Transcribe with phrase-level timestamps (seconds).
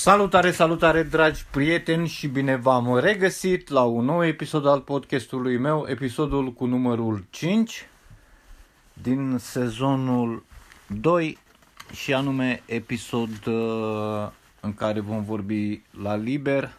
[0.00, 5.84] Salutare, salutare, dragi prieteni și bine v-am regăsit la un nou episod al podcastului meu,
[5.88, 7.88] episodul cu numărul 5
[8.92, 10.44] din sezonul
[10.86, 11.38] 2
[11.92, 14.28] și anume episod uh,
[14.60, 16.72] în care vom vorbi la liber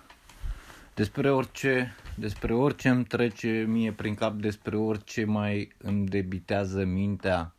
[0.93, 7.53] despre orice, despre orice îmi trece mie prin cap, despre orice mai îmi debitează mintea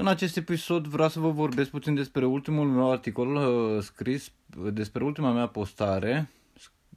[0.00, 4.32] în acest episod vreau să vă vorbesc puțin despre ultimul meu articol uh, scris,
[4.72, 6.30] despre ultima mea postare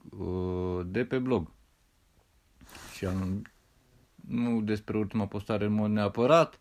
[0.09, 1.51] uh, de pe blog.
[2.95, 3.41] Și anum,
[4.27, 6.59] nu despre ultima postare în mod neapărat,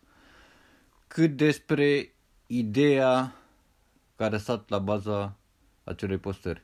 [1.07, 2.13] cât despre
[2.47, 3.35] ideea
[4.15, 5.37] care a stat la baza
[5.83, 6.63] acelei postări.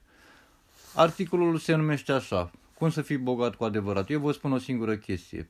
[0.95, 4.09] Articolul se numește așa, cum să fii bogat cu adevărat.
[4.09, 5.49] Eu vă spun o singură chestie.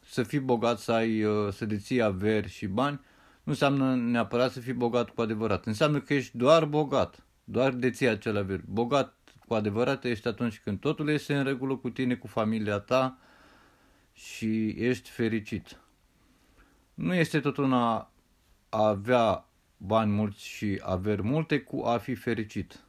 [0.00, 3.00] Să fii bogat, să, ai, uh, să deții averi și bani,
[3.42, 5.66] nu înseamnă neapărat să fii bogat cu adevărat.
[5.66, 8.62] Înseamnă că ești doar bogat, doar deții acel averi.
[8.66, 13.18] Bogat cu adevărat ești atunci când totul este în regulă cu tine, cu familia ta
[14.12, 15.80] și ești fericit.
[16.94, 18.10] Nu este tot una
[18.68, 22.80] a avea bani mulți și averi multe cu a fi fericit.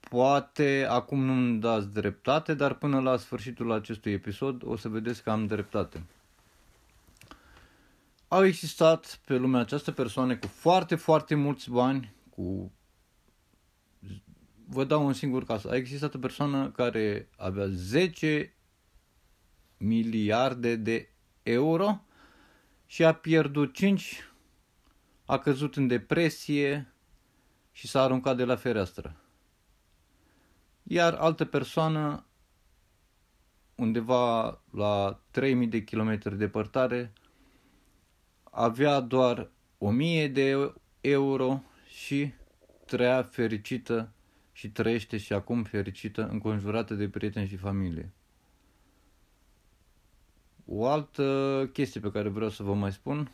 [0.00, 5.30] Poate acum nu-mi dați dreptate, dar până la sfârșitul acestui episod o să vedeți că
[5.30, 6.04] am dreptate
[8.32, 12.72] au existat pe lumea această persoane cu foarte, foarte mulți bani, cu...
[14.66, 15.64] Vă dau un singur caz.
[15.64, 18.54] A existat o persoană care avea 10
[19.76, 21.10] miliarde de
[21.42, 22.04] euro
[22.86, 24.30] și a pierdut 5,
[25.24, 26.94] a căzut în depresie
[27.72, 29.16] și s-a aruncat de la fereastră.
[30.82, 32.26] Iar altă persoană,
[33.74, 37.12] undeva la 3000 de kilometri departare,
[38.54, 42.32] avea doar 1000 de euro și
[42.86, 44.12] trăia fericită
[44.52, 48.12] și trăiește și acum fericită, înconjurată de prieteni și familie.
[50.66, 53.30] O altă chestie pe care vreau să vă mai spun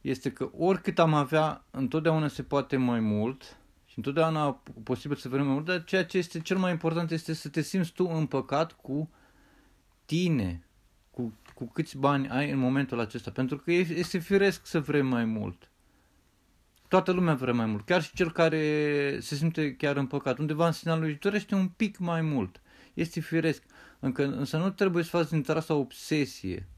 [0.00, 5.44] este că oricât am avea, întotdeauna se poate mai mult și întotdeauna posibil să vrem
[5.44, 8.72] mai mult, dar ceea ce este cel mai important este să te simți tu împăcat
[8.72, 9.10] cu
[10.04, 10.66] tine,
[11.62, 15.24] cu cu câți bani ai în momentul acesta, pentru că este firesc să vrem mai
[15.24, 15.70] mult.
[16.88, 20.72] Toată lumea vrea mai mult, chiar și cel care se simte chiar împăcat, undeva în
[20.72, 22.62] sinea lui dorește un pic mai mult.
[22.94, 23.62] Este firesc,
[23.98, 26.68] încă, însă nu trebuie să faci din asta o obsesie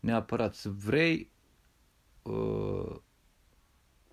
[0.00, 1.30] neapărat, să vrei
[2.22, 2.96] uh,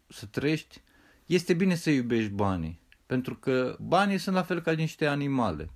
[0.08, 0.82] să trăiești.
[1.26, 5.70] Este bine să iubești banii, pentru că banii sunt la fel ca niște animale.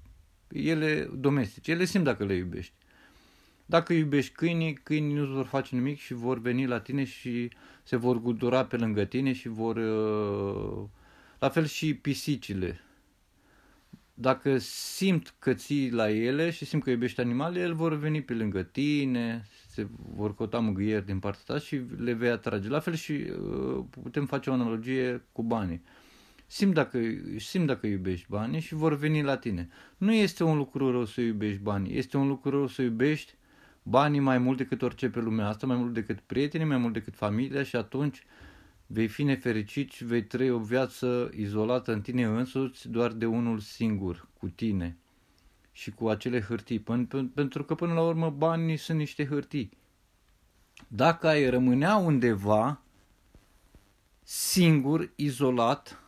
[0.48, 2.74] Ele domestice, ele simt dacă le iubești.
[3.72, 7.50] Dacă iubești câinii, câinii nu vor face nimic și vor veni la tine și
[7.84, 9.76] se vor gudura pe lângă tine și vor...
[9.76, 10.88] Uh,
[11.40, 12.80] la fel și pisicile.
[14.14, 18.34] Dacă simt că ții la ele și simt că iubești animale, ele vor veni pe
[18.34, 22.70] lângă tine, se vor căuta mângâieri din partea ta și le vei atrage.
[22.70, 25.82] La fel și uh, putem face o analogie cu banii.
[26.48, 27.00] Simt dacă,
[27.38, 29.70] simt dacă iubești banii și vor veni la tine.
[29.98, 33.40] Nu este un lucru rău să iubești banii, este un lucru rău să iubești
[33.84, 37.16] banii mai mult decât orice pe lumea asta, mai mult decât prietenii, mai mult decât
[37.16, 38.24] familia și atunci
[38.88, 43.60] vei fi nefericit și vei trăi o viață izolată în tine însuți doar de unul
[43.60, 44.98] singur, cu tine
[45.72, 46.80] și cu acele hârtii,
[47.34, 49.78] pentru că până la urmă banii sunt niște hârtii.
[50.88, 52.82] Dacă ai rămânea undeva
[54.24, 56.04] singur, izolat,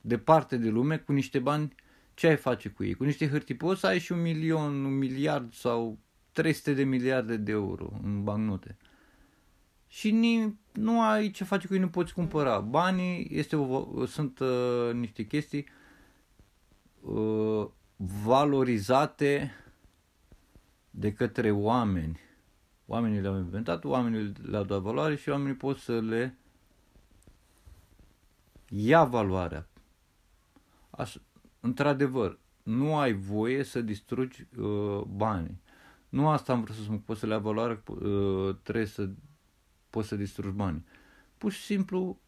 [0.00, 1.74] departe de lume, cu niște bani,
[2.14, 2.94] ce ai face cu ei?
[2.94, 5.98] Cu niște hârtii poți să ai și un milion, un miliard sau
[6.32, 8.76] 300 de miliarde de euro în bancnote.
[9.86, 12.60] Și ni, nu ai ce face cu ei, nu poți cumpăra.
[12.60, 15.66] Banii este o, sunt uh, niște chestii
[17.00, 19.54] uh, valorizate
[20.90, 22.20] de către oameni.
[22.86, 26.38] Oamenii le-au inventat, oamenii le-au dat valoare și oamenii pot să le
[28.68, 29.68] ia valoarea.
[30.90, 31.20] Așa,
[31.60, 35.60] într-adevăr, nu ai voie să distrugi uh, banii.
[36.10, 39.08] Nu asta am vrut să spun, poți să le ia valoare, uh, trebuie să
[39.90, 40.84] poți să distrugi bani.
[41.38, 42.20] Pur și simplu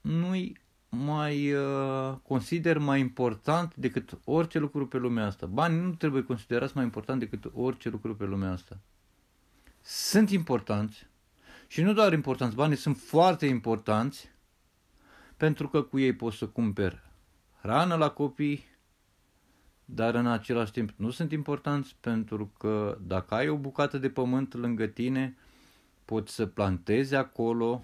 [0.00, 5.46] nu-i mai uh, consider mai important decât orice lucru pe lumea asta.
[5.46, 8.78] Banii nu trebuie considerați mai important decât orice lucru pe lumea asta.
[9.82, 11.06] Sunt importanți
[11.66, 14.30] și nu doar importanți, banii sunt foarte importanți
[15.36, 17.02] pentru că cu ei poți să cumperi
[17.62, 18.64] hrană la copii,
[19.94, 24.54] dar în același timp nu sunt importanți pentru că dacă ai o bucată de pământ
[24.54, 25.36] lângă tine,
[26.04, 27.82] poți să plantezi acolo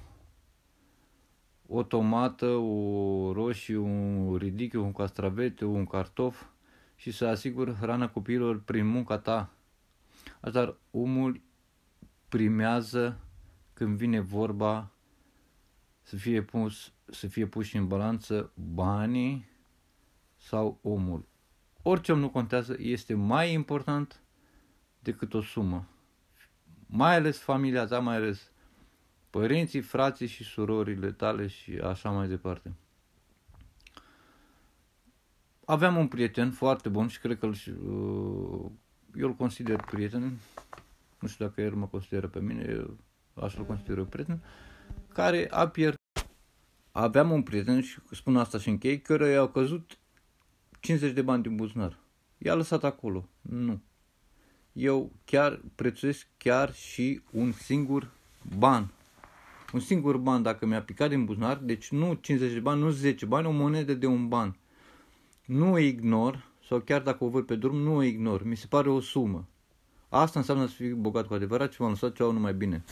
[1.68, 6.44] o tomată, o roșie, un ridichiu, un castravete, un cartof
[6.96, 9.50] și să asiguri hrana copiilor prin munca ta.
[10.40, 11.40] Așadar, omul
[12.28, 13.20] primează
[13.72, 14.90] când vine vorba
[16.02, 19.48] să fie pus, să fie pus în balanță banii
[20.36, 21.24] sau omul.
[21.88, 24.20] Orice om nu contează, este mai important
[24.98, 25.88] decât o sumă.
[26.86, 28.50] Mai ales familia ta, mai ales
[29.30, 32.72] părinții, frații și surorile tale și așa mai departe.
[35.64, 38.70] Aveam un prieten foarte bun și cred că uh,
[39.14, 40.38] eu îl consider prieten,
[41.20, 42.96] nu știu dacă el mă consideră pe mine, eu
[43.34, 44.42] așa îl consider un prieten,
[45.12, 46.00] care a pierdut.
[46.90, 49.98] Aveam un prieten și spun asta și închei, care i-au căzut
[50.86, 51.98] 50 de bani din buzunar.
[52.38, 53.28] I-a lăsat acolo.
[53.40, 53.80] Nu.
[54.72, 58.10] Eu chiar prețuiesc chiar și un singur
[58.58, 58.90] ban
[59.72, 63.26] un singur ban dacă mi-a picat din buzunar, deci nu 50 de bani, nu 10
[63.26, 64.56] bani, o monedă de un ban.
[65.44, 68.44] Nu o ignor, sau chiar dacă o văd pe drum, nu o ignor.
[68.44, 69.46] Mi se pare o sumă.
[70.08, 72.84] Asta înseamnă să fii bogat cu adevărat și v-am lăsat ceau numai bine.